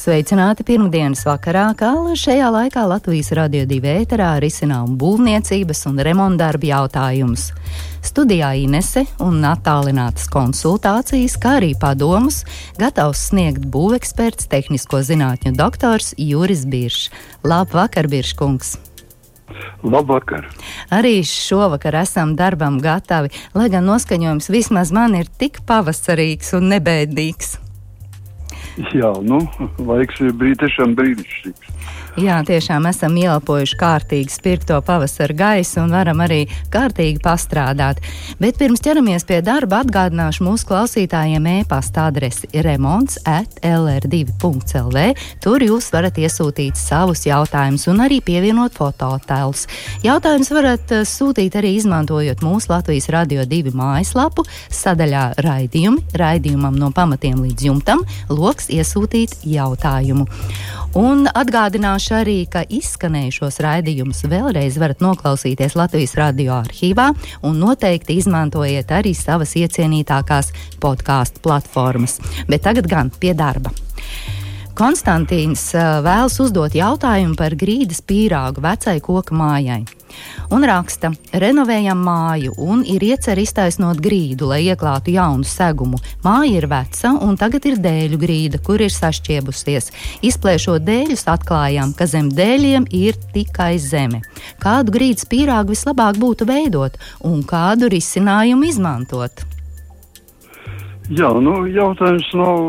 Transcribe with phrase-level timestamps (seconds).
[0.00, 7.50] Sveicināti pirmdienas vakarā, kā šajā laikā Latvijas radio divi ēterā risinām būvniecības un remontdarbu jautājumus.
[8.08, 12.46] Studijā Inese un attālinātas konsultācijas, kā arī padomus,
[12.80, 17.12] gatavs sniegt būveksperts, tehnisko zinātņu doktors Juris Biršs.
[17.44, 18.78] Labvakar, Birškungs!
[19.84, 20.48] Labvakar!
[20.96, 27.58] Arī šovakar esam darbam gatavi, lai gan noskaņojums vismaz man ir tik pavasarīgs un nebēdīgs.
[28.94, 29.42] Jā, nu,
[29.78, 31.70] laiks brīd, tiešām brīnišķīgs.
[32.18, 36.40] Jā, tiešām esam ielpojuši kārtīgi spirto pavasara gaisu un varam arī
[36.72, 38.00] kārtīgi pastrādāt.
[38.42, 45.04] Bet pirms ķeramies pie darba, atgādināšu mūsu klausītājiem e-pasta adresi remonds at lr2.lv.
[45.44, 49.68] Tur jūs varat iesūtīt savus jautājumus un arī pievienot fototēlus.
[50.02, 56.90] Jautājumus varat eh, sūtīt arī izmantojot mūsu Latvijas Radio 2 mājaslapu sadaļā raidījumi, raidījumam no
[56.96, 60.26] pamatiem līdz jumtam, loks iesūtīt jautājumu.
[61.00, 67.12] Un atgādināšu arī, ka izskanējušos raidījumus vēlreiz varat noklausīties Latvijas radio arhīvā
[67.46, 70.50] un noteikti izmantojiet arī savas iecienītākās
[70.82, 72.18] podkāstu platformas.
[72.50, 73.72] Bet tagad gan pie darba.
[74.80, 79.82] Konstantīns vēlas uzdot jautājumu par grīdas pīrāgu vecai koka mājai.
[80.56, 81.10] Un raksta,
[81.42, 86.00] renovējam māju un ir iecer iztaisnot grīdu, lai ieklātu jaunu segumu.
[86.24, 89.92] Māja ir veca un tagad ir dēļu grīda, kur ir sašķiebusies.
[90.32, 94.24] Izplēšot dēļus, atklājām, ka zem dēļiem ir tikai zeme.
[94.64, 99.44] Kādu grīdas pīrāgu vislabāk būtu veidot un kādu risinājumu izmantot?
[101.10, 102.60] Jā, nu, jautājums nav,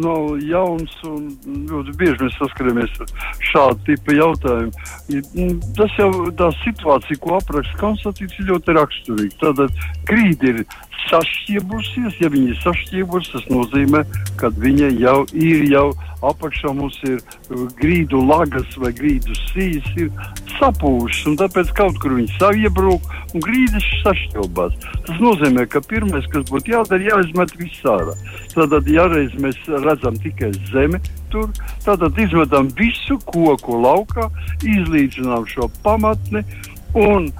[0.00, 1.26] nav jauns un
[1.68, 3.10] ļoti bieži mēs saskaramies ar
[3.50, 4.72] šādu tipu jautājumu.
[5.36, 6.08] Nu, tas jau
[6.38, 9.36] tā situācija, ko apraksta Konstantīns, ir ļoti raksturīga.
[9.42, 10.62] Tātad grīda ir
[11.08, 14.02] sašķiebusies, ja viņa ir sašķiebusies, tas nozīmē,
[14.40, 15.86] ka viņa jau ir jau
[16.22, 20.10] apakšā mums ir uh, grīdu lagas vai grīdu sijas, ir
[20.56, 24.76] sapūšas, un tāpēc kaut kur viņi saviebrūk un grīdas sašķelbās.
[25.08, 28.14] Tas nozīmē, ka pirmais, kas būtu jādara, jāizmet viss ārā.
[28.54, 31.00] Tātad, ja reiz mēs redzam tikai zemi,
[31.32, 31.48] tur,
[31.86, 34.28] tad izmetam visu koku laukā,
[34.62, 36.44] izlīdzinām šo pamatni
[36.98, 37.30] un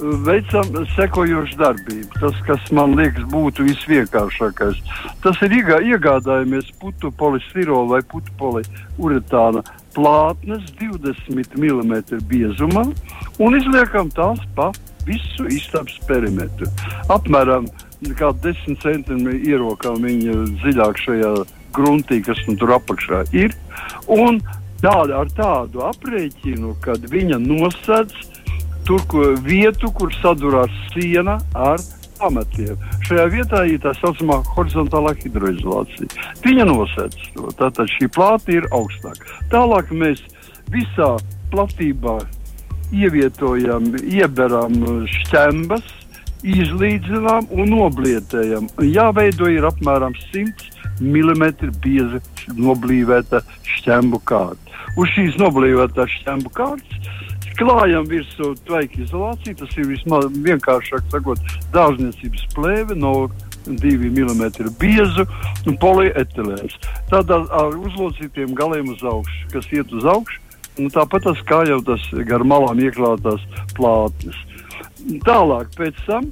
[0.00, 2.20] veicam sekojošu darbību.
[2.20, 4.80] Tas, kas man liekas, būtu visvienkāršākais,
[5.24, 9.64] tas ir iegā, iegādājamies putu polistirolu vai putu poliuretāna
[9.96, 12.86] plātnes 20 mm biezumā
[13.42, 14.70] un izliekam tās pa
[15.08, 16.68] visu istabas perimetru.
[17.10, 17.66] Apmēram
[18.02, 21.32] 10 centimetru ierokām viņa dziļāk šajā
[21.74, 23.54] gruntī, kas nu tur apakšā ir.
[24.06, 24.40] Un
[24.82, 28.37] tāda, ar tādu aprēķinu, kad viņa nosedz
[28.88, 31.82] tur, kur, vietu, kur sadurās siena ar
[32.18, 32.78] pamatiem.
[33.06, 36.08] Šajā vietā ir tā saucamā horizontālā hidroizolācija.
[36.44, 37.52] Viņa nosēdz to.
[37.60, 39.36] Tātad šī plāta ir augstāka.
[39.52, 40.24] Tālāk mēs
[40.72, 41.14] visā
[41.52, 42.18] platībā
[42.94, 44.80] ievietojam, ieberam
[45.12, 45.84] šķembas,
[46.48, 48.68] izlīdzinām un noblietējam.
[48.86, 52.22] Jāveido ir apmēram 100 mm bieza
[52.56, 53.42] noblīvēta
[53.76, 54.78] šķembu kārta.
[54.98, 56.97] Uz šīs noblīvētās šķembu kārtas
[57.58, 59.58] klājam virsū tvaika izolāciju.
[59.60, 63.14] Tas ir vismaz vienkāršāk sakot, dārzniecības plēve no
[63.68, 65.26] 2 mm biezu
[65.66, 66.78] un polietilēns.
[67.12, 70.44] Tādā ar uzlocītiem galiem uz augšu, kas iet uz augšu.
[70.78, 73.42] Nu, tāpat tas kā jau tas gar malām ieklātās
[73.74, 74.36] plātnes.
[75.26, 76.28] Tālāk pēc tam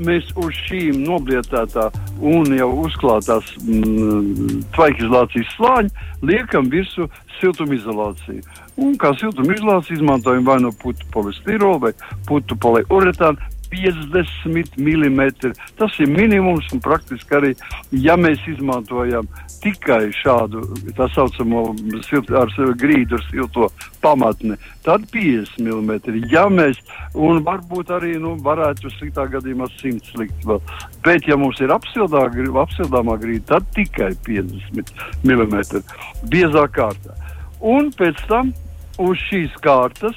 [0.00, 7.06] mēs uz šīm noblietētā un jau uzklātās mm, tvaikizolācijas slāņa liekam virsū
[7.38, 8.42] siltumizolāciju.
[8.80, 11.92] Un kā siltumizolāciju izmantojam vai no nu putu polistirolu vai
[12.26, 13.52] putu poliuretānu.
[13.74, 15.52] 50 mm.
[15.76, 17.52] Tas ir minimums, un praktiski arī,
[17.90, 19.28] ja mēs izmantojam
[19.64, 20.62] tikai šādu
[20.96, 21.64] tā saucamo
[22.04, 23.68] silt, ar grīdu, ar silto
[24.04, 26.20] pamatni, tad 50 mm.
[26.30, 26.80] Ja mēs,
[27.14, 30.60] un varbūt arī nu, varētu sliktā gadījumā 100 likt vēl.
[31.04, 32.26] Bet, ja mums ir apsildā,
[32.64, 34.94] apsildāmā grīda, tad tikai 50
[35.24, 35.56] mm.
[36.30, 37.16] biezā kārtā.
[37.64, 38.52] Un pēc tam
[39.02, 40.16] uz šīs kārtas,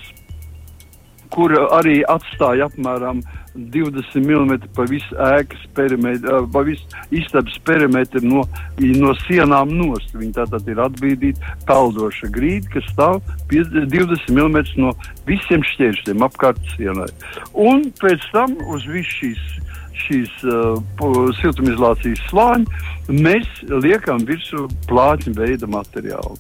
[1.34, 3.20] kur arī atstāja apmēram
[3.58, 8.44] 20 mm pa visu ēkas perimetru, pa visu istabas perimetru no,
[9.02, 10.14] no sienām nost.
[10.14, 13.22] Viņa tātad ir atbīdīta peldoša grīda, kas stāv
[13.52, 14.94] 20 mm no
[15.28, 17.10] visiem šķēršļiem apkārt sienai.
[17.54, 19.48] Un pēc tam uz visu šīs
[19.98, 20.78] šīs uh,
[21.40, 23.48] siltumizolācijas slāņi mēs
[23.84, 26.38] liekam virsū plātņu veida materiālu.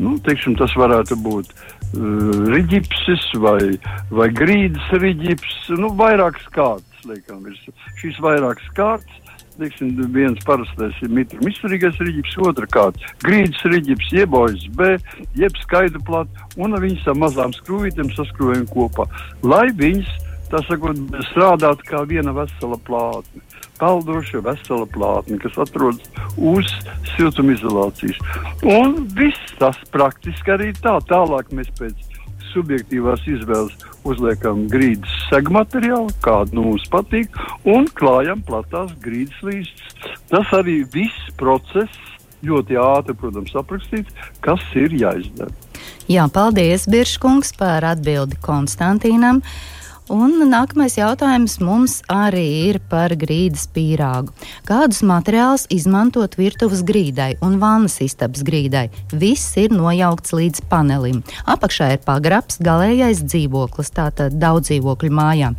[0.00, 1.66] Nu, teiksim, tas varētu būt uh,
[2.54, 3.74] riģipsis vai,
[4.10, 7.74] vai grīdas riģips, nu, vairākas kārtas liekam virsū.
[8.00, 9.22] Šīs vairākas kārtas
[9.58, 14.82] teiksim, viens parastais ir mitru izturīgais riģips, otra kārta grīdas riģips, jeb OSB,
[15.38, 19.06] jeb skaidru platu, un viņas ar mazām skrūvītēm saskrūvējam kopā,
[19.44, 20.10] lai viņas,
[20.52, 21.00] tā sakot,
[21.32, 23.42] strādātu kā viena vesela plātne
[23.82, 26.04] peldoša vesela plātne, kas atrodas
[26.36, 26.70] uz
[27.16, 28.20] siltumizolācijas.
[28.62, 30.98] Un viss tas praktiski arī tā.
[31.10, 32.12] Tālāk mēs pēc
[32.52, 33.74] subjektīvās izvēles
[34.06, 37.34] uzliekam grīdas segmateriālu, kādu nu mums patīk,
[37.66, 40.16] un klājam platās grīdas līstas.
[40.30, 41.98] Tas arī viss process
[42.46, 44.14] ļoti ātri, protams, aprakstīts,
[44.44, 45.54] kas ir jāizdara.
[46.10, 49.40] Jā, paldies, Biržkungs, par atbildi Konstantīnam.
[50.10, 54.32] Un nākamais jautājums mums arī ir par grīdas pīrāgu.
[54.66, 58.88] Kādus materiālus izmantot virtuves grīdai un vannas istabas grīdai?
[59.14, 61.20] Viss ir nojaukts līdz panelim.
[61.46, 65.52] Apakšā ir pagrabs, galējais dzīvoklis, tātad daudz dzīvokļu mājā.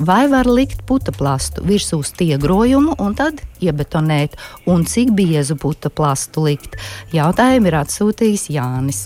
[0.00, 4.40] Vai var likt puta plastu virsū stiegrojumu un tad iebetonēt,
[4.72, 6.80] un cik biezu puta plastu likt?
[7.12, 9.04] Jautājumu ir atsūtījis Jānis.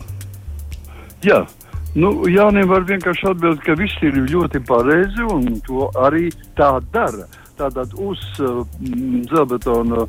[1.27, 1.43] Jā,
[1.97, 6.29] Nu, Jānis var vienkārši atbildēt, ka viss ir ļoti pareizi un to arī
[6.59, 7.25] tā dara.
[7.57, 8.59] Tātad uz uh,
[9.31, 10.03] zelta uh,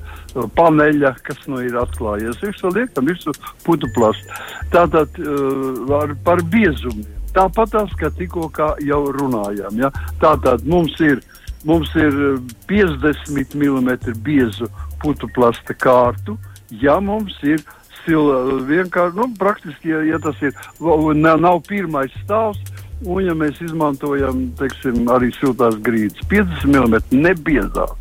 [0.57, 3.31] paneļa, kas nu ir atklājies, to liekam virsū
[3.63, 4.27] putu plastu.
[4.73, 7.07] Tātad uh, ar, par biezumiem.
[7.37, 8.49] Tāpat tās, kā tikko
[8.83, 9.79] jau runājām.
[9.79, 9.93] Ja?
[10.19, 11.23] Tātad mums ir,
[11.63, 13.89] mums ir 50 mm
[14.27, 14.67] biezu
[14.99, 16.35] putu plasta kārtu,
[16.83, 17.63] ja mums ir
[18.07, 22.59] stila vienkārši, nu, praktiski, ja, ja tas ir, nav, nav pirmais stāvs,
[23.05, 27.97] un ja mēs izmantojam, teiksim, arī siltās grīdas, 50 mm nebiezāk.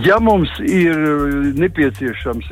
[0.00, 0.96] Ja mums ir
[1.60, 2.48] nepieciešams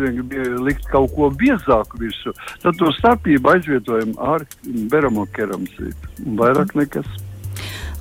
[0.61, 4.45] likt kaut ko biezāku virsū, tad to starpību aizvietojam ar
[4.93, 6.13] beramo keramzītu.
[6.37, 7.09] Vairāk nekas.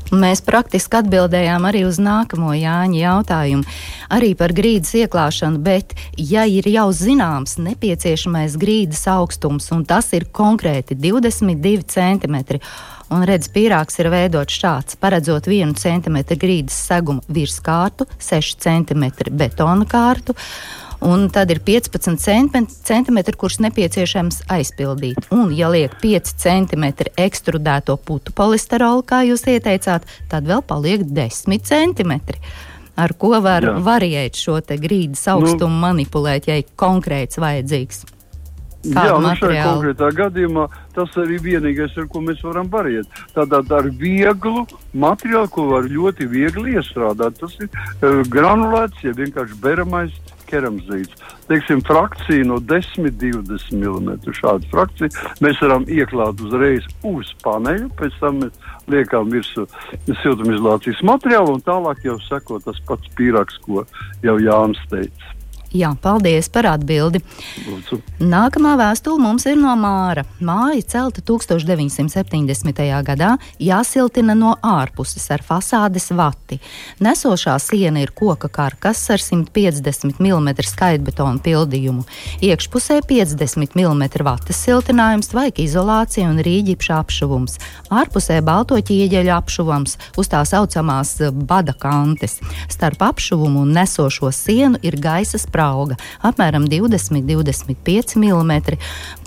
[0.09, 3.65] Mēs praktiski atbildējām arī uz nākamo Jāņa jautājumu,
[4.09, 10.25] arī par grīdas ieklāšanu, bet, ja ir jau zināms nepieciešamais grīdas augstums, un tas ir
[10.33, 12.39] konkrēti 22 cm,
[13.13, 19.85] un redz, pīrāgs ir veidots šāds, paredzot 1 cm grīdas segumu virskārtu, 6 cm betona
[19.85, 20.33] kārtu
[21.05, 22.17] un tad ir 15
[22.83, 25.29] centimetri, kurus nepieciešams aizpildīt.
[25.35, 31.63] Un, ja liek 5 centimetri ekstrudēto putu polisterolu, kā jūs ieteicāt, tad vēl paliek 10
[31.67, 32.39] centimetri.
[32.99, 33.77] Ar ko var Jā.
[33.79, 38.03] variēt šo grīdas augstumu, nu, manipulēt, ja ir konkrēts vajadzīgs?
[38.87, 40.65] Jā, nu šajā konkrētā gadījumā
[40.95, 43.07] tas arī vienīgais, ar ko mēs varam variet.
[43.35, 44.63] Tātad ar vieglu
[44.95, 47.39] materiālu, ko var ļoti viegli iestrādāt.
[47.41, 50.15] Tas ir uh, granulēts, ja vienkārši beramais
[50.49, 51.23] keramzīts.
[51.49, 54.35] Teiksim, frakcija no 10, 20 mm.
[54.39, 55.09] Šādu frakciju
[55.45, 59.65] mēs varam ieklāt uzreiz uz paneļa, pēc tam mēs liekam virsū
[60.23, 63.85] siltumizolācijas materiālu un tālāk jau seko tas pats pīrāgs, ko
[64.25, 65.35] jau Jānis teica.
[65.69, 67.19] Jā, paldies par atbildi.
[67.61, 67.99] Lūdzu.
[68.25, 70.23] Nākamā vēstule mums ir no Māra.
[70.41, 72.79] Māja celta 1970.
[73.05, 76.57] gadā, jāsiltina no ārpuses ar fasādes vati.
[77.05, 82.07] Nesošā siena ir koka karkas ar 150 mm skaitbetonu pildījumu.
[82.49, 87.59] Iekšpusē 50 mm vatas siltinājums, vajag izolācija un rīģipša apšuvums.
[87.93, 91.13] Ārpusē balto ķieģeļu apšuvums uz tā saucamās
[91.45, 92.39] bada kantes.
[92.73, 98.77] Starp apšuvumu un nesošo sienu ir gaisa sprādziens sprauga apmēram 20-25 mm,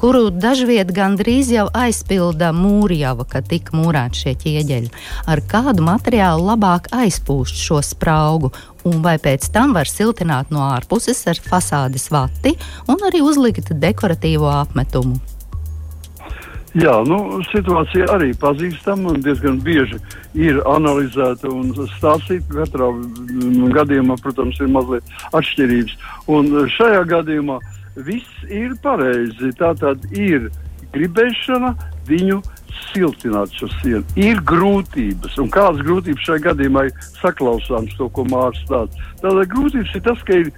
[0.01, 4.93] kuru dažviet gandrīz jau aizpilda mūrjava, kad tika mūrēti šie ķieģeļi.
[5.29, 8.53] Ar kādu materiālu labāk aizpūst šo spraugu
[8.89, 12.57] un vai pēc tam var siltināt no ārpuses ar fasādes vati
[12.89, 15.21] un arī uzlikt dekoratīvo apmetumu.
[16.73, 17.19] Jā, nu,
[17.51, 19.99] situācija arī pazīstama un diezgan bieži
[20.33, 22.63] ir analizēta un stāstīta.
[22.63, 22.89] Katrā
[23.77, 25.99] gadījumā, protams, ir mazliet atšķirības.
[26.33, 27.59] Un šajā gadījumā
[28.09, 29.53] viss ir pareizi.
[29.61, 30.49] Tā tad ir
[30.97, 31.75] gribēšana
[32.09, 32.41] viņu
[32.89, 34.03] siltināt šo sienu.
[34.17, 39.11] Ir grūtības, un kādas grūtības šajā gadījumā ir saklausāms to, ko Mārcis stāsta.
[39.21, 40.49] Tātad grūtības ir tas, ka ir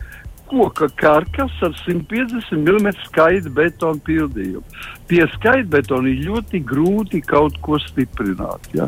[0.55, 4.63] koka karkas ar 150 mm skaidru betonu pildījumu.
[5.11, 8.69] Pie skaidra betona ir ļoti grūti kaut ko stiprināt.
[8.77, 8.87] Ja?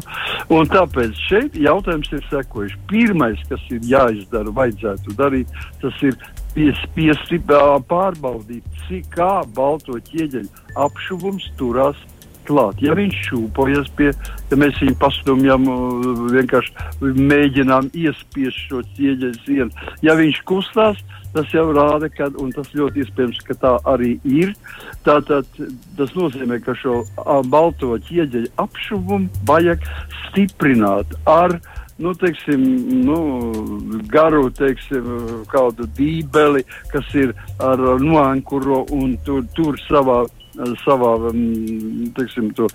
[0.53, 2.79] Un tāpēc šeit jautājums ir sekojuši.
[2.91, 5.51] Pirmais, kas ir jāizdara, vajadzētu darīt,
[5.83, 6.19] tas ir
[6.85, 11.99] spiesti pārbaudīt, cik kā balto ķieģeļu apšuvums turās
[12.49, 12.81] klāt.
[12.85, 14.13] Ja viņš šūpojas pie,
[14.51, 15.69] ja mēs viņu pastumjam,
[16.33, 21.01] vienkārši mēģinām iespiest šo ķieģeļu sienu, ja viņš kustās,
[21.37, 24.55] tas jau rāda, ka, un tas ļoti iespējams, ka tā arī ir.
[25.05, 25.49] Tātad
[25.99, 27.03] tas nozīmē, ka šo
[27.53, 29.85] balto ķieģeļu apšuvumu vajag
[30.27, 31.59] stiprināt ar
[31.99, 32.65] nu, teiksim,
[33.07, 33.19] nu,
[34.13, 35.07] garu teiksim,
[35.49, 40.25] kādu dībeli, kas ir ar noankuro un tur, tur savā
[40.85, 42.69] savā mm, teiksim, to,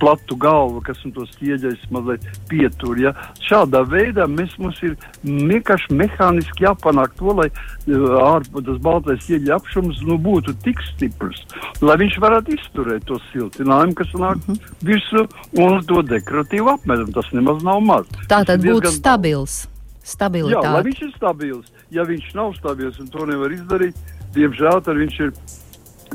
[0.00, 2.98] platu galvu, kas un tos ķieģeļus mazliet pietur.
[3.00, 3.12] Ja?
[3.44, 7.48] Šādā veidā mēs, mums ir vienkārši mehāniski jāpanāk to, lai
[7.86, 11.42] ārpus tas baltais ķieģeļu apšums nu, būtu tik stiprs,
[11.84, 14.74] lai viņš varētu izturēt to siltinājumu, kas nāk mm -hmm.
[14.90, 15.26] virsū
[15.62, 17.14] un to dekoratīvu apmērumu.
[17.16, 18.06] Tas nemaz nav maz.
[18.28, 19.66] Tā tad būtu stabils.
[20.06, 20.70] Stabilitāte.
[20.70, 21.66] Jā, viņš ir stabils.
[21.90, 23.94] Ja viņš nav stabils un to nevar izdarīt,
[24.34, 25.32] diemžēl tad viņš ir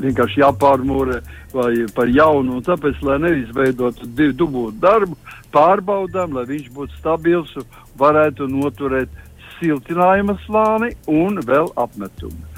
[0.00, 1.18] vienkārši jāpārmūrē
[1.52, 2.58] vai par jaunu.
[2.58, 5.18] Un tāpēc, lai neizveidotu divu dubultu darbu,
[5.52, 7.68] pārbaudām, lai viņš būtu stabils un
[8.00, 9.12] varētu noturēt
[9.58, 12.48] siltinājuma slāni un vēl apmetumu.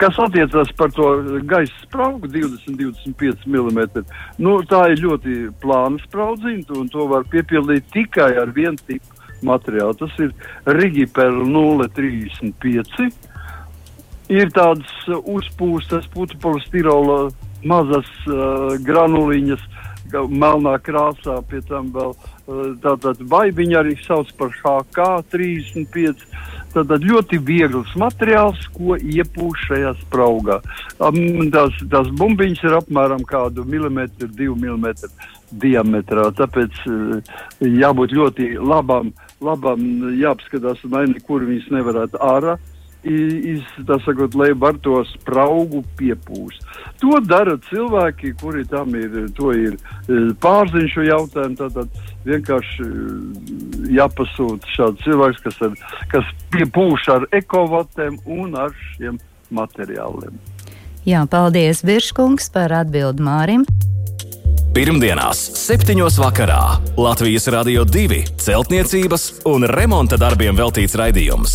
[0.00, 1.08] Kas attiecas par to
[1.48, 4.04] gaisa spraugu, 20-25 mm,
[4.44, 9.16] nu, tā ir ļoti plāna spraudzīta un to var piepildīt tikai ar vienu tipu
[9.46, 9.96] materiālu.
[10.00, 10.32] Tas ir
[10.76, 13.10] Rigiper 035
[14.32, 17.26] ir tādas uh, uzpūstas polistirola
[17.66, 19.62] mazas uh, granuliņas,
[20.30, 26.26] melnā krāsā, pie tam vēl uh, tātad baigiņa arī sauc par HK35.
[26.76, 30.58] Tātad ļoti viegls materiāls, ko iepūš šajā spraugā.
[31.00, 35.08] Um, tās, tās bumbiņas ir apmēram kādu milimetru, divu milimetru
[35.50, 36.28] diametrā.
[36.36, 39.86] Tāpēc uh, jābūt ļoti labam, labam
[40.20, 42.58] jāapskatās, lai nekur viņas nevarētu ārā
[43.06, 43.62] iz,
[44.04, 46.64] sakot, lai var to spraugu piepūst.
[47.02, 51.58] To dara cilvēki, kuri tam ir, ir e, pārziņš šo jautājumu.
[51.60, 53.06] Tātad vienkārši e,
[53.98, 55.78] jāpasūta šāds cilvēks, kas, ar,
[56.12, 59.20] kas piepūš ar ekovatiem un ar šiem
[59.54, 60.38] materiāliem.
[61.06, 63.66] Jā, paldies, Birškungs, par atbildi Mārim.
[64.76, 65.96] Pirmdienās, 7.
[66.20, 71.54] vakarā Latvijas Rādio 2 celtniecības un remonta darbiem veltīts raidījums.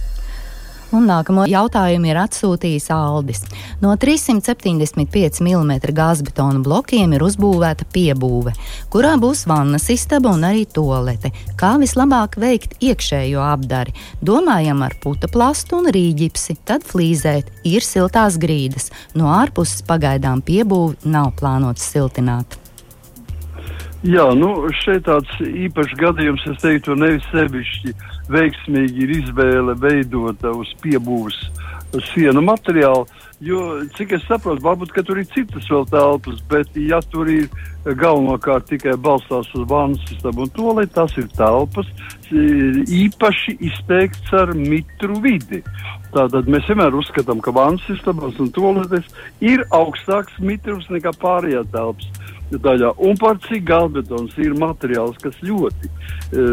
[0.91, 3.45] Un nākamo jautājumu ir atsūtījis Aldis.
[3.79, 8.51] No 375 mm gāzbetona blokiem ir uzbūvēta piebūve,
[8.91, 11.31] kurā būs vannas istaba un arī tolete.
[11.59, 13.95] Kā vislabāk veikt iekšējo apdari?
[14.19, 18.91] Domājam ar puta plastu un rīģipsi, tad flīzēt, ir siltās grīdas.
[19.15, 22.60] No ārpuses pagaidām piebūvi nav plānots siltināt.
[24.01, 24.47] Jā, nu,
[24.81, 27.91] šeit tāds īpašs gadījums, es teiktu, nevis sevišķi
[28.33, 31.37] veiksmīgi ir izvēle veidota uz piebūves
[32.07, 33.05] sienu materiālu.
[33.41, 33.59] Jo,
[33.97, 37.45] cik es saprotu, varbūt tur ir citas vēl telpas, bet, ja tur ir
[37.85, 41.89] galvenokārt tikai balstās uz vannas sistēmu un to, lai tas ir telpas,
[42.31, 45.61] īpaši izteikts ar mitru vidi.
[46.13, 49.09] Tātad mēs vienmēr uzskatām, ka vannas sistēmas un toaletes
[49.41, 52.09] ir augstāks mitrums nekā pārējā telpas
[52.59, 52.91] daļā.
[53.07, 56.45] Un par cik galbetons ir materiāls, kas ļoti, e,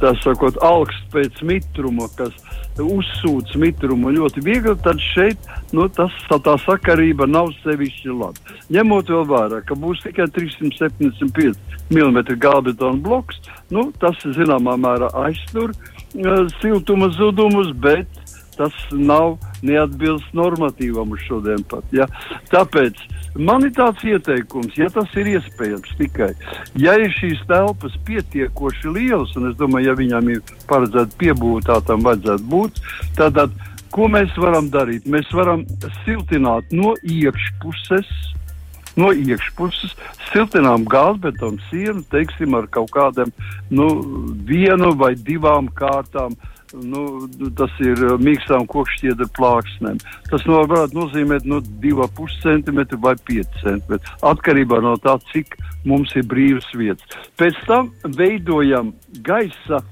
[0.00, 2.34] tā sakot, augsts pēc mitruma, kas
[2.80, 8.56] uzsūc mitrumu ļoti viegli, tad šeit nu, tas, tā sakarība nav sevišķi laba.
[8.72, 11.58] Ņemot vēl vērā, ka būs tikai 375
[11.90, 13.40] mm galbetona bloks,
[13.74, 18.08] nu, tas zināmā mērā aiztur uh, siltuma zudumus, bet
[18.60, 21.86] tas nav neatbilst normatīvam uz šodien pat.
[21.96, 22.06] Ja?
[22.52, 22.98] Tāpēc
[23.40, 26.32] man ir tāds ieteikums, ja tas ir iespējams tikai,
[26.80, 31.78] ja ir šīs telpas pietiekoši lielas, un es domāju, ja viņām ir paredzēta piebūve, tā
[31.88, 32.82] tam vajadzētu būt,
[33.16, 33.56] tad, tad
[33.94, 35.08] ko mēs varam darīt?
[35.08, 35.64] Mēs varam
[36.04, 38.10] siltināt no iekšpuses.
[38.98, 39.92] No iekšpuses
[40.32, 43.30] siltinām gāzbetonu sienu, teiksim, ar kaut kādiem
[43.70, 43.86] nu,
[44.44, 47.04] vienu vai divām kārtām uh, nu,
[47.58, 50.00] tas ir uh, mīkstām kokšķiedra plāksnēm.
[50.30, 54.00] Tas no, varētu nozīmēt no 2,5 cm vai 5 cm.
[54.30, 55.56] Atkarībā no tā, cik
[55.88, 57.30] mums ir brīvas vietas.
[57.40, 58.94] Pēc tam veidojam
[59.26, 59.82] gaisa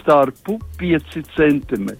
[0.00, 1.90] starpu 5 cm.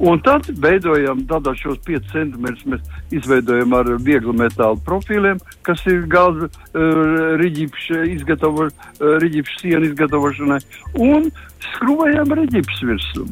[0.00, 6.06] Un tad veidojam tādā šos 5 centimetrus, mēs izveidojam ar vieglu metālu profiliem, kas ir
[6.08, 10.60] gāza uh, riģipša izgatavo, uh, riģipša sienu izgatavošanai,
[11.04, 11.28] un
[11.66, 13.28] skrūvējam riģipšu virsmu.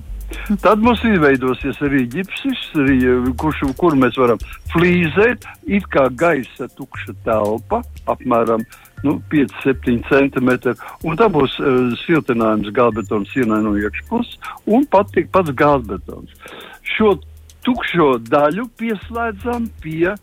[0.60, 2.98] Tad mums izveidosies arī ģipsis, arī,
[3.40, 4.40] kurš, kur mēs varam
[4.75, 7.80] flīzēt, it kā gaisa tukša telpa,
[8.12, 8.66] apmēram
[9.07, 10.50] nu, 5-7 cm.
[11.19, 16.33] Tā būs uh, siltinājums gāzbetona sienai no iekšpuses un pat, pats gāzbetons.
[16.97, 17.17] Šo
[17.67, 20.14] tukšo daļu pieslēdzam pie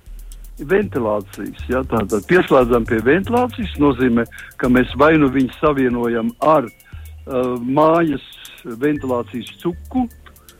[0.59, 1.65] ventilācijas.
[1.71, 4.25] Ja, tātad pieslēdzam pie ventilācijas nozīmē,
[4.61, 8.23] ka mēs vai nu viņu savienojam ar uh, mājas
[8.65, 10.07] ventilācijas cuku,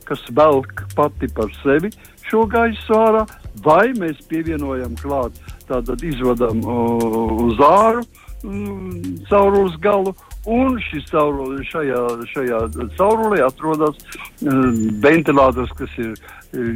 [0.06, 1.90] kas velk pati par sevi
[2.26, 3.24] šo gaisu ārā,
[3.66, 5.38] vai mēs pievienojam klāt,
[5.70, 8.06] tātad izvadam uh, uz āru
[8.44, 10.16] mm, caurules galu.
[10.46, 12.60] Un šis caurule, šajā, šajā
[13.00, 14.68] caurulē atrodas uh,
[15.02, 16.14] ventilators, kas ir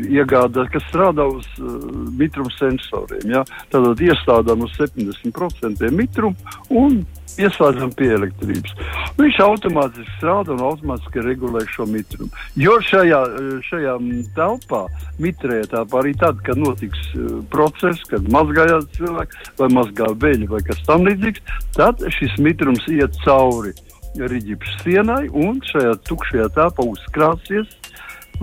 [0.09, 1.75] iegādāt, kas strādā uz uh,
[2.17, 3.29] mitruma sensoriem.
[3.35, 3.43] Ja?
[3.69, 6.35] Tātad iestādām uz 70% mitrumu
[6.73, 7.03] un
[7.39, 8.73] ieslēdzam pie elektrības.
[9.19, 12.29] Viņš automātiski strādā un automātiski regulē šo mitrumu.
[12.59, 13.19] Jo šajā,
[13.67, 13.97] šajā
[14.37, 14.85] telpā,
[15.21, 20.63] mitrē tāpā arī tad, kad notiks uh, process, kad mazgājās cilvēki vai mazgā veļi vai
[20.67, 21.45] kas tam līdzīgs,
[21.77, 23.75] tad šis mitrums iet cauri
[24.17, 27.69] riģipšu sienai un šajā tukšajā telpā uzkrāsies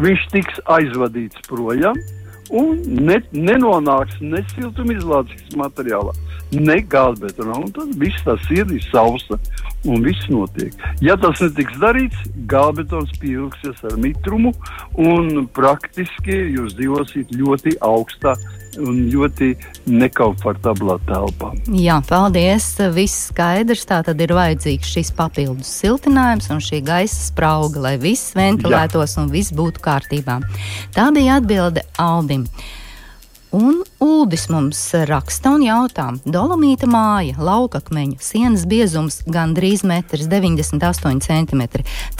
[0.00, 1.99] viņš tiks aizvadīts projām
[2.50, 6.15] un ne, nenonāks ne siltumizolācijas materiālā,
[6.55, 7.61] ne gāzbetonā.
[7.76, 9.38] Tad viss tas ir sausa
[9.87, 10.75] un viss notiek.
[11.05, 14.52] Ja tas netiks darīts, gāzbetons pievilksies ar mitrumu
[15.00, 18.37] un praktiski jūs dzīvosiet ļoti augstā
[18.83, 19.52] un ļoti
[19.88, 21.52] nekomfortablā telpā.
[21.73, 22.69] Jā, paldies.
[22.97, 23.87] Viss skaidrs.
[23.88, 29.23] Tā tad ir vajadzīgs šis papildus siltinājums un šī gaisa sprauga, lai viss ventilētos Jā.
[29.23, 30.40] un viss būtu kārtībā.
[30.97, 32.45] Tā bija atbilde Aldim.
[33.57, 41.63] Un Uldis mums raksta un jautā, Dolomīta māja, laukakmeņu, sienas biezums gandrīz 1,98 cm,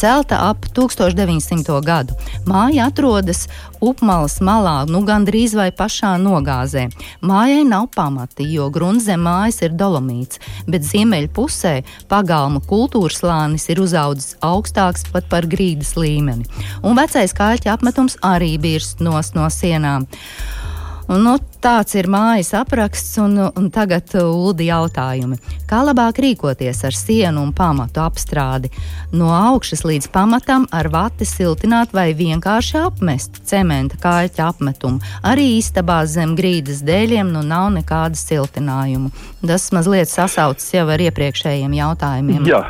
[0.01, 1.77] celta ap 1900.
[1.85, 2.17] gadu.
[2.49, 3.43] Māja atrodas
[3.85, 6.87] upmalas malā, nu gandrīz vai pašā nogāzē.
[7.21, 11.75] Mājai nav pamati, jo gruntzem mājas ir dolomīts, bet ziemeļu pusē
[12.09, 16.49] pagalma kultūras slānis ir uzaudzis augstāks pat par grīdas līmeni.
[16.81, 19.21] Un vecais kāļķa apmetums arī birst no
[19.53, 20.09] sienām.
[21.07, 25.39] Un, nu, tāds ir mājas apraksts, un, un tagad uh, ULDI jautājumi.
[25.71, 28.73] Kā labāk rīkoties ar sienu un pamatu apstrādi?
[29.15, 34.99] No augšas līdz pamatam ar vati siltināt vai vienkārši apmest cementa kāļķa apmetumu.
[35.27, 39.15] Arī istabā zem grīdas dēļiem nu nav nekāda siltinājuma.
[39.47, 42.51] Tas mazliet sasaucas jau ar iepriekšējiem jautājumiem.
[42.51, 42.65] Jā.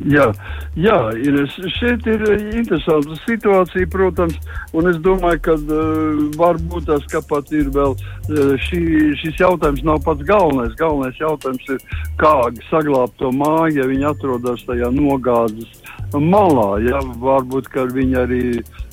[0.00, 0.30] Jā,
[0.74, 1.36] jā ir,
[1.76, 2.22] šeit ir
[2.56, 4.38] interesanta situācija, protams,
[4.72, 8.80] un es domāju, ka uh, varbūt tas, pat ir vēl uh, šī,
[9.20, 10.72] šis jautājums nav pats galvenais.
[10.80, 11.84] Galvenais jautājums ir,
[12.20, 12.32] kā
[12.70, 15.68] saglabāt to māju, ja viņi atrodas tajā nogāzes
[16.16, 16.70] malā.
[16.88, 17.04] Ja?
[17.20, 18.42] Varbūt, ka viņi arī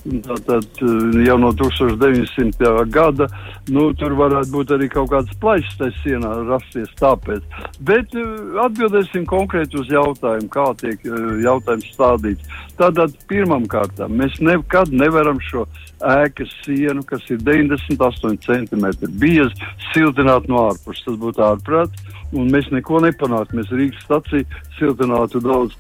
[0.04, 2.86] Tātad eh, jau no 1900.
[2.94, 3.28] gada
[3.68, 6.92] nu, tur varētu būt arī kaut kāds plašs tajā sienā rasties.
[7.02, 7.44] Tāpēc.
[7.86, 8.30] Bet eh,
[8.64, 12.56] atbildēsim konkrēti uz jautājumu, kā tiek eh, jautājums stādīts.
[12.80, 15.66] Tātad pirmam kārtām mēs nekad nevaram šo
[16.00, 18.88] ēkas sienu, kas ir 98 cm
[19.20, 21.04] bieza, siltināt no ārpuses.
[21.10, 23.60] Tas būtu ārprāts, un mēs neko nepanāktu.
[23.60, 24.48] Mēs Rīgas staciju
[24.80, 25.76] siltinātu daudz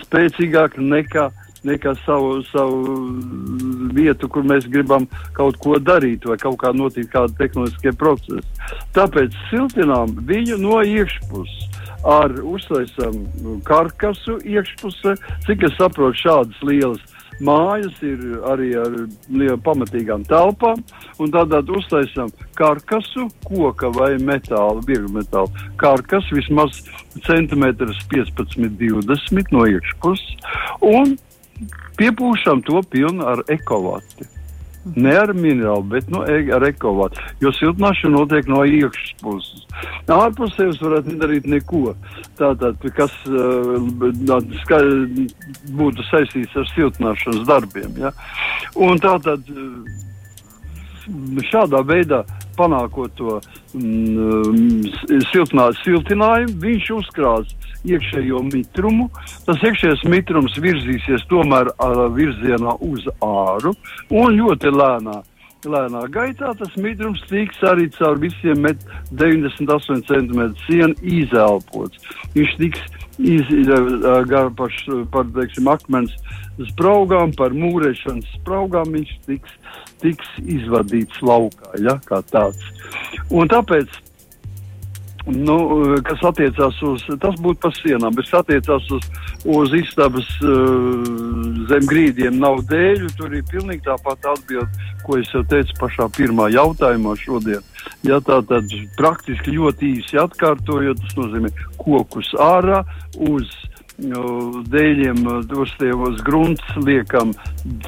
[0.00, 1.28] spēcīgāk nekā
[1.66, 2.78] nekā savu, savu
[3.94, 8.46] vietu, kur mēs gribam kaut ko darīt vai kaut kā notiek kādi tehnoloģiskie procesi.
[8.96, 11.68] Tāpēc siltinām viņu no iekšpuses.
[12.00, 13.26] Ar uztaisām
[13.68, 17.02] karkasu iekšpusē, cik es saprotu, šādas lielas
[17.44, 18.94] mājas ir arī ar
[19.64, 20.80] pamatīgām telpām.
[21.20, 26.80] Tad uztaisām karkasu, koka vai metāla, vieglu metālu karkasu, vismaz
[27.26, 30.38] centimetrus 15, 20 no iekšpuses
[32.00, 34.28] piepūšam to pilnu ar ekovati.
[34.96, 37.20] Ne ar minerālu, bet no, e, ar ekovātu.
[37.44, 39.66] Jo siltināšana notiek no iekšpuses.
[40.08, 41.92] Ārpusē jūs varat nedarīt neko.
[42.40, 43.76] Tātad, kas uh,
[45.76, 47.92] būtu saistīts ar siltināšanas darbiem.
[48.00, 48.14] Ja?
[48.80, 49.44] Un tātad
[51.50, 52.24] šādā veidā
[52.60, 53.38] panākot to
[53.74, 54.84] mm,
[55.32, 57.56] siltinā, siltinājumu, viņš uzkrās
[57.88, 59.08] iekšējo mitrumu.
[59.46, 63.74] Tas iekšējais mitrums virzīsies tomēr uh, virzienā uz āru
[64.10, 65.20] un ļoti lēnā.
[65.60, 68.64] Lēnā gaitā tas mitrums tiks arī caur visiem
[69.12, 72.00] 98 cm sienu izelpots.
[72.32, 72.86] Viņš tiks
[73.20, 74.72] Gar par,
[75.12, 76.14] par teiksim, akmens
[76.68, 79.56] spraugām, par mūrēšanas spraugām viņš tiks,
[80.04, 81.98] tiks izvadīts laukā, ja.
[83.30, 84.00] Un tāpēc
[85.28, 85.56] Nu,
[86.00, 89.04] kas attiecās uz, tas būtu par sienām, bet kas attiecās uz,
[89.44, 91.02] uz istabas uh,
[91.68, 96.48] zem grīdiem nav dēļu, tur ir pilnīgi tāpat atbilde, ko es jau teicu pašā pirmā
[96.54, 97.60] jautājumā šodien.
[98.06, 102.80] Ja tā tad praktiski ļoti īsi atkārtojot, tas nozīmē kokus ārā
[103.28, 103.52] uz
[104.00, 107.32] dēļiem uz tievos grunts liekam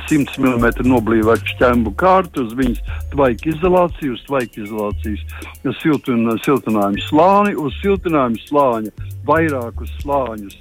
[0.09, 2.83] 100 mm noblīvētu šķembu kārtu, uz viņas
[3.15, 5.23] tvaika izolāciju, uz tvaika izolācijas
[5.81, 8.93] siltin, siltinājumu slāni, uz siltinājumu slāņa
[9.29, 10.59] vairākus slāņus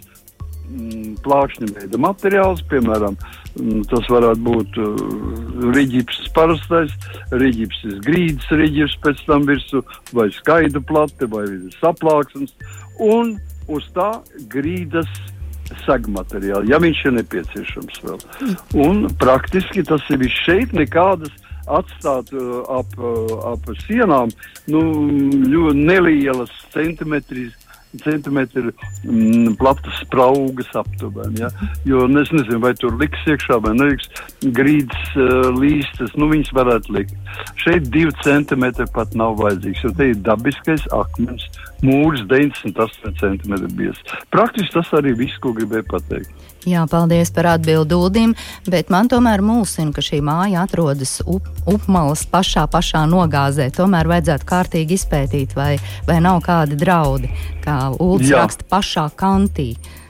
[0.70, 3.18] mm, plākšņa veida materiāls, piemēram,
[3.60, 5.04] mm, tas varētu būt uh,
[5.76, 6.96] rīģips parastais,
[7.36, 9.84] rīģips grīdas rīģips pēc tam virsū,
[10.16, 11.46] vai skaidra plate, vai
[11.82, 12.56] saplāksnes,
[13.02, 13.36] un
[13.72, 14.14] uz tā
[14.52, 15.10] grīdas
[15.86, 18.20] segmateriāli, ja viņš ir nepieciešams vēl.
[18.86, 21.34] Un praktiski tas ir viss šeit, nekādas
[21.72, 24.32] atstāt uh, ap, uh, ap sienām
[24.72, 24.82] nu,
[25.78, 27.54] nelielas centimetris
[28.00, 28.72] centimetru
[29.04, 31.42] mm, platas spraugas aptuveni.
[31.44, 31.50] Ja?
[31.86, 34.10] Jo es nezinu, vai tur liks iekšā vai neliks
[34.58, 37.18] grīdas uh, līstas, nu viņas varētu likt.
[37.60, 41.48] Šeit divi centimetri pat nav vajadzīgs, jo te ir dabiskais akmens
[41.86, 44.02] mūrs 98 centimetru bies.
[44.34, 46.51] Praktiski tas arī viss, ko gribēju pateikt.
[46.70, 48.36] Jā, paldies par atbildi Udim,
[48.70, 53.72] bet man tomēr mulsina, ka šī māja atrodas up, upmalas pašā, pašā nogāzē.
[53.74, 55.72] Tomēr vajadzētu kārtīgi izpētīt, vai,
[56.06, 57.32] vai nav kādi draudi,
[57.66, 59.72] kā Ulds raksta pašā kantī.
[59.74, 60.01] Uh,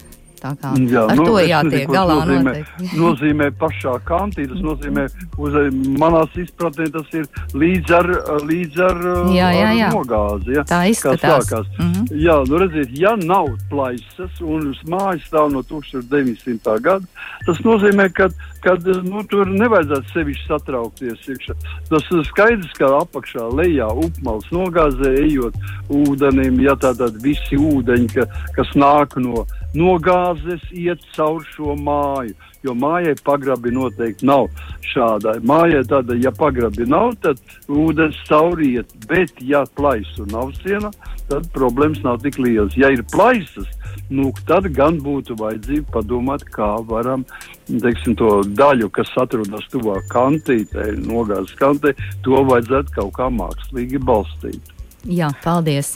[0.41, 2.15] Tā kā Jā, ar nu, to jātiek nezinu, galā.
[2.25, 2.53] Nozīmē,
[3.03, 5.05] nozīmē pašā kantī, tas nozīmē,
[5.37, 5.57] uz
[6.01, 8.09] manās izpratnē, tas ir līdz ar,
[8.49, 9.01] līdz ar,
[9.35, 9.89] jā, jā, jā.
[9.89, 10.55] ar nogāzi.
[10.57, 10.65] Ja?
[10.65, 11.51] Tā izskatās.
[11.77, 12.07] Mm -hmm.
[12.25, 16.79] Jā, nu redziet, ja nav plaisas un mājas stāv no 1900.
[16.81, 17.05] gada,
[17.45, 18.29] tas nozīmē, ka
[18.61, 21.25] kad nu, tur nevajadzētu sevišķi satraukties.
[21.33, 21.55] Iekšā.
[21.89, 25.57] Tas ir skaidrs, ka apakšā lejā upmals nogāzē, ejot
[25.89, 28.27] ūdenim, ja tātad visi ūdeņi, ka,
[28.57, 29.45] kas nāk no
[29.77, 32.35] nogāzes iet caur šo māju.
[32.61, 34.51] Jo mājai pagrabi noteikti nav
[34.85, 35.39] šādai.
[35.49, 38.91] Mājai tāda, ja pagrabi nav, tad ūdens cauri iet.
[39.09, 40.91] Bet, ja plaisu nav siena,
[41.31, 42.77] tad problēmas nav tik lielas.
[42.77, 43.65] Ja ir plaisas,
[44.13, 47.25] nu, tad gan būtu vajadzība padomāt, kā varam
[47.65, 54.73] teiksim, to daļu, kas atrodas tuvāk kantītei, nogāzes kantei, to vajadzētu kaut kā mākslīgi balstīt.
[55.09, 55.95] Jā, paldies!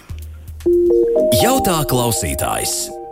[1.44, 3.05] Jautā klausītājs!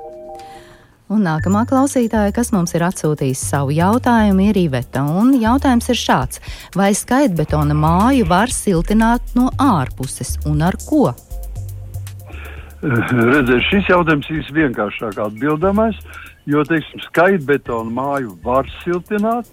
[1.13, 5.03] Un nākamā klausītāja, kas mums ir atsūtījis savu jautājumu, ir Iveta.
[5.05, 6.41] Un jautājums ir šāds:
[6.73, 11.11] vai skaitbetona māju var siltināt no ārpuses un ar ko?
[12.81, 15.99] Redziet, šis jautājums ir visvienkāršāk atbildamais,
[16.49, 19.47] jo, teiksim, skaitbetona māju var siltināt,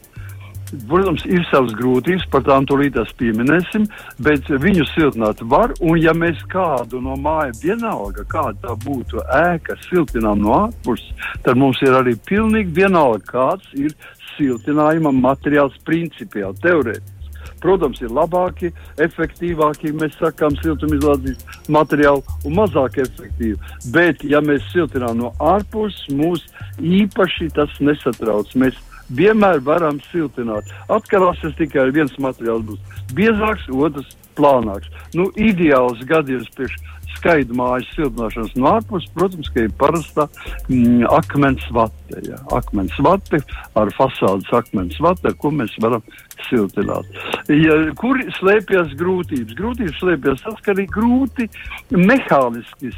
[0.71, 3.89] Protams, ir savas grūtības, par tām tūlītās pieminēsim,
[4.23, 5.75] bet viņu siltināt var.
[5.83, 11.11] Un, ja mēs kādu no mājas, vienalga, kāda būtu ēka, siltinām no ārpuses,
[11.43, 13.97] tad mums ir arī pilnīgi vienalga, kāds ir
[14.37, 17.17] siltinājuma materiāls principiāli, teorētiski.
[17.61, 18.71] Protams, ir labāki,
[19.05, 23.59] efektīvāki, mēs sakām, siltumizolācijas materiāli un mazāk efektīvi.
[23.93, 26.47] Bet, ja mēs siltinām no ārpuses, mūs
[26.79, 28.55] īpaši tas nesatrauc.
[28.61, 28.79] Mēs
[29.17, 30.71] vienmēr varam siltināt.
[30.93, 34.91] Atkarāsies tikai viens materiāls būs biezāks, otrs plānāks.
[35.17, 36.79] Nu, ideāls gadījums priekš
[37.21, 40.27] skaidru mājas siltināšanas no ārpuses, protams, ka ir parasta
[40.71, 42.23] mm, akmens vate.
[42.25, 42.39] Ja.
[42.57, 43.43] Akmens vate
[43.79, 46.05] ar fasādes akmens vate, ko mēs varam
[46.49, 47.09] siltināt.
[47.53, 49.57] Ja, kur slēpjas grūtības?
[49.59, 51.51] Grūtības slēpjas tas, ka arī grūti
[51.93, 52.95] mehāniski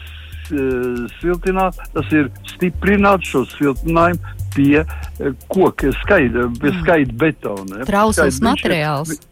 [1.21, 6.81] siltināt, tas ir stiprināt šo siltinājumu pie eh, koka skaidra, pie mm.
[6.83, 7.85] skaidra betona.
[7.89, 9.17] Trausls materiāls.
[9.17, 9.29] Ir,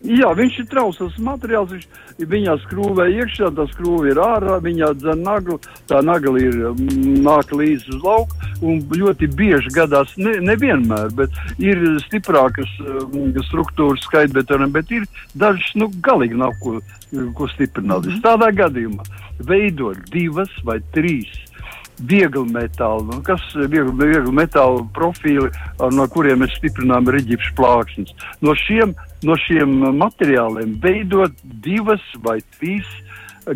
[0.00, 1.74] Jā, viņš ir trausls materiāls.
[1.74, 5.58] Viņš viņā skrūvē iekšā, tā skrūve ir ārā, viņā dzen naglu.
[5.90, 8.48] Tā nagla ir mm, nāk līdz uz lauku.
[8.64, 15.04] Un ļoti bieži gadās, ne, nevienmēr, bet ir stiprākas um, struktūras skaitbetonam, bet ir
[15.36, 16.78] dažas, nu, galīgi nav ko,
[17.36, 18.08] ko stiprināt.
[18.08, 18.24] Mm -hmm.
[18.24, 19.04] Tādā gadījumā
[19.44, 21.28] veidot divas vai trīs
[22.08, 28.14] viegli metāli, nu, kas ir viegli, viegli metāla profili, no kuriem mēs stiprinām reģipšu plāksnes.
[28.44, 28.94] No šiem,
[29.26, 32.88] no šiem materiāliem veidot divas vai trīs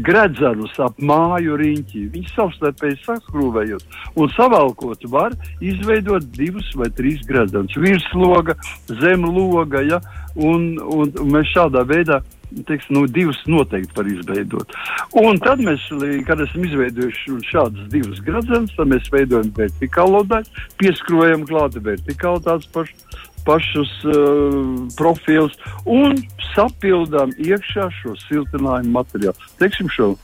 [0.03, 2.05] gredzenus ap māju riņķi.
[2.15, 7.77] Viņi savstarpēji saskrūvējot un savalkot var izveidot divus vai trīs gredzenus.
[7.81, 8.57] Virsloga,
[9.01, 10.01] zemloga, ja,
[10.35, 12.23] un, un, mēs šādā veidā
[12.69, 14.75] teiks, nu, divas noteikti var izveidot.
[15.19, 15.87] Un tad mēs,
[16.29, 22.71] kad esam izveidojuši šādas divas gradzenes, tad mēs veidojam vertikālo daļu, pieskrojam klāta vertikāli tāds
[22.75, 24.61] pašs pašus uh,
[24.99, 26.17] profilus un
[26.55, 29.51] sapildām iekšā šo siltinājumu materiālu.
[29.61, 30.15] Teiksim, šo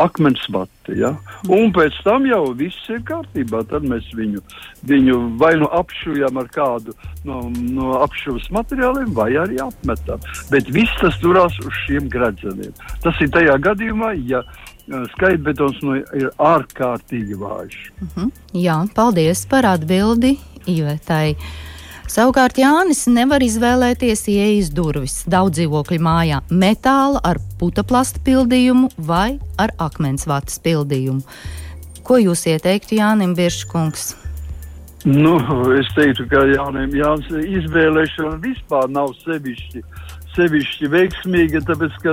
[0.00, 0.96] akmens vati.
[0.98, 1.12] Ja?
[1.48, 3.62] Un pēc tam jau viss ir kārtībā.
[3.70, 4.42] Tad mēs viņu,
[4.88, 6.94] viņu vai nu apšujam ar kādu
[7.26, 10.22] no, no apšuves materiāliem, vai arī apmetam.
[10.50, 12.74] Bet viss tas turās uz šiem gradzeniem.
[13.04, 17.78] Tas ir tajā gadījumā, ja uh, skaitbetons nu, ir ārkārtīgi vājš.
[18.00, 18.10] Uh mhm.
[18.16, 18.32] -huh.
[18.54, 21.36] Jā, paldies par atbildi Ivetai.
[22.04, 29.72] Savukārt Jānis nevar izvēlēties ieejas durvis daudz dzīvokļu mājā- metāla ar putaplasta pildījumu vai ar
[29.80, 31.24] akmens vatas pildījumu.
[32.04, 34.16] Ko jūs ieteiktu Jānim Birškungs?
[35.04, 35.38] Nu,
[35.72, 37.28] es teiktu, ka Jānis Jānis
[37.64, 39.82] izvēlēšana vispār nav sevišķi,
[40.36, 42.12] sevišķi veiksmīga, tāpēc, ka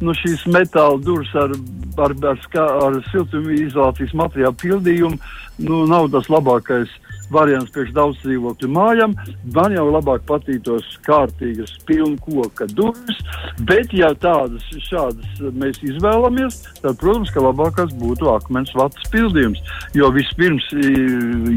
[0.00, 1.50] nu, šīs metāla durvis ar,
[1.98, 2.38] ar, ar,
[2.86, 5.18] ar siltumizolācijas materiālu pildījumu
[5.58, 6.90] nu, nav tas labākais
[7.32, 9.14] variants priekš daudz dzīvokļu mājām.
[9.54, 13.20] Man jau labāk patītos kārtīgas pilnu koka durvis,
[13.68, 19.62] bet ja tādas šādas mēs izvēlamies, tad, protams, ka labākais būtu akmens vatas pildījums,
[19.96, 20.68] jo vispirms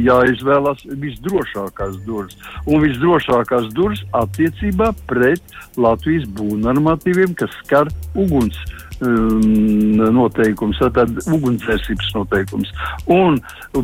[0.06, 2.40] jāizvēlas visdrošākās durvis.
[2.66, 5.44] Un visdrošākās durvis attiecībā pret
[5.78, 8.58] Latvijas būvnormatīviem, kas skar uguns
[9.04, 12.72] um, noteikums, tad ugunsdzēsības noteikums.
[13.12, 13.40] Un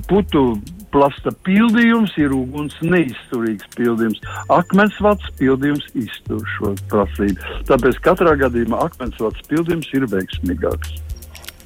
[0.07, 0.45] putu
[0.91, 4.19] plasta pildījums ir uguns neizturīgs pildījums.
[4.51, 7.39] Akmensvats pildījums iztur šo prasību.
[7.69, 10.99] Tāpēc katrā gadījumā akmensvats pildījums ir veiksmīgāks.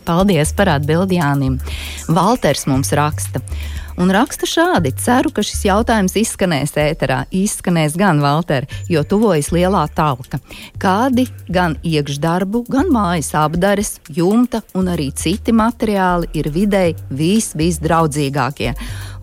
[0.06, 1.58] Paldies par atbildi Jānim.
[2.14, 3.42] Valters mums raksta
[3.98, 7.24] un raksta šādi: Ceru, ka šis jautājums izskanēs ēterā.
[7.36, 10.40] Izskanēs gan Valter, jo tuvojas lielā talka.
[10.82, 18.74] Kādi gan iekšdarbu, gan mājas apdares, jumta un arī citi materiāli ir videi vis, visdraudzīgākie.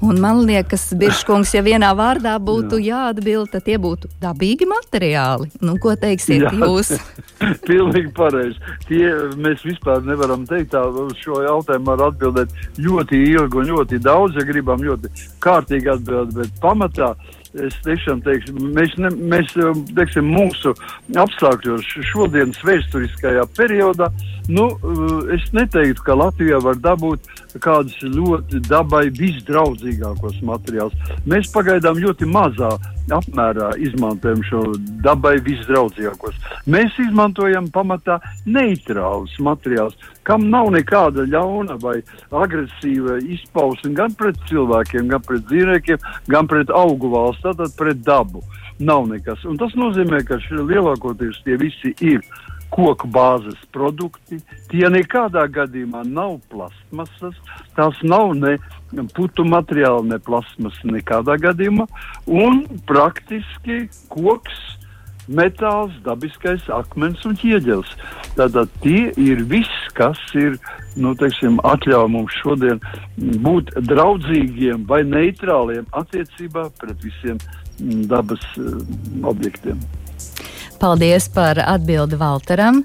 [0.02, 3.04] Un man liekas, Biržkungs, ja vienā vārdā būtu Jā.
[3.06, 5.46] jāatbild, tad tie būtu dabīgi materiāli.
[5.62, 6.50] Nu, ko teiksiet Jā.
[6.58, 6.90] jūs?
[7.68, 8.58] Pilnīgi pareizi.
[8.88, 9.04] Tie
[9.38, 14.40] mēs vispār nevaram teikt tā, uz šo jautājumu var atbildēt ļoti ilgi un ļoti daudz,
[14.40, 15.12] ja gribam ļoti
[15.44, 17.12] kārtīgi atbildēt, bet pamatā
[17.60, 19.52] es tiešām teikšu, mēs, ne, mēs
[19.96, 20.72] teiksim, mūsu
[21.20, 24.08] apstākļos šodienas vēsturiskajā periodā,
[24.48, 24.70] nu,
[25.34, 27.28] es neteiktu, ka Latvijā var dabūt
[27.60, 30.96] kādus ļoti dabai visdraudzīgākos materiālus.
[31.28, 32.70] Mēs pagaidām ļoti mazā
[33.12, 34.62] apmērā izmantojam šo
[35.04, 36.38] dabai visdraudzīgākos.
[36.70, 41.98] Mēs izmantojam pamatā neitrālus materiālus, kam nav nekāda ļauna vai
[42.30, 48.44] agresīva izpausme gan pret cilvēkiem, gan pret dzīvniekiem, gan pret augu valsts, tātad pret dabu.
[48.82, 49.44] Nav nekas.
[49.46, 52.22] Un tas nozīmē, ka lielākoties tie visi ir
[52.72, 54.40] koku bāzes produkti.
[54.72, 57.36] Tie nekādā gadījumā nav plasmasas,
[57.76, 58.56] tās nav ne
[59.16, 61.86] putu materiāli, ne plasmas nekādā gadījumā.
[62.26, 64.56] Un praktiski koks,
[65.28, 67.92] metāls, dabiskais akmens un ķieģelis.
[68.38, 70.56] Tātad tie ir viss, kas ir,
[70.96, 72.80] nu, teiksim, atļauj mums šodien
[73.44, 77.40] būt draudzīgiem vai neitrāliem attiecībā pret visiem
[78.10, 78.78] dabas uh,
[79.28, 79.80] objektiem.
[80.82, 82.80] Paldies par atbildi Valteram,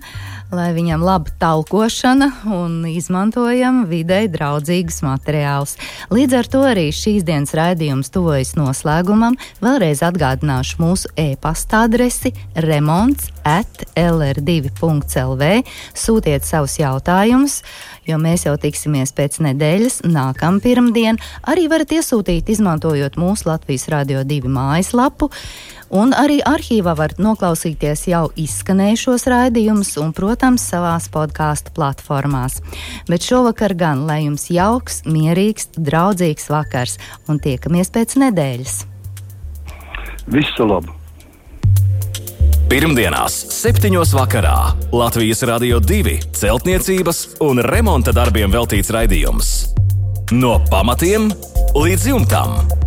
[0.53, 5.73] lai viņam laba talkošana un izmantojam videi draudzīgus materiālus.
[6.13, 9.33] Līdz ar to arī šīs dienas raidījums tuvojas noslēgumam.
[9.65, 12.35] Vēlreiz atgādināšu mūsu e-pasta adresi
[12.67, 15.49] remonts at lr2.lv.
[15.97, 17.63] Sūtiet savus jautājumus,
[18.05, 21.17] jo mēs jau tiksimies pēc nedēļas, nākamā pirmdiena.
[21.49, 25.31] Arī varat iesūtīt, izmantojot mūsu Latvijas Radio 2 mājaslapu.
[25.93, 32.59] Un arī arhīvā varat noklausīties jau izskanējušos raidījumus un, protams, savās podkāstu platformās.
[33.07, 36.97] Bet šovakar gan lai jums jauks, mierīgs, draudzīgs vakars
[37.31, 38.77] un tiekamies pēc nedēļas.
[40.27, 40.91] Visu labu!
[42.67, 43.93] Pirmdienās, 7.
[44.11, 44.57] vakarā
[44.91, 49.53] Latvijas Rādio 2 celtniecības un remonta darbiem veltīts raidījums.
[50.35, 51.31] No pamatiem
[51.79, 52.86] līdz jumtam!